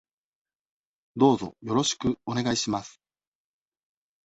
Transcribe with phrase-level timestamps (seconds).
[1.15, 2.99] どうぞよろしくお願いします。